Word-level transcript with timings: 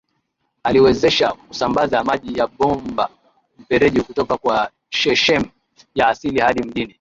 Aliwezesha 0.63 1.31
kusambaza 1.31 2.03
maji 2.03 2.39
ya 2.39 2.47
bomba 2.47 3.09
mfereji 3.57 4.01
kutoka 4.01 4.37
kwa 4.37 4.71
chechem 4.89 5.43
ya 5.95 6.07
asili 6.07 6.39
hadi 6.39 6.63
Mjini 6.63 6.89